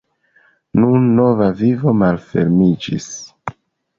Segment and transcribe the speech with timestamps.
[0.83, 3.09] Nun nova vivo malfermiĝis.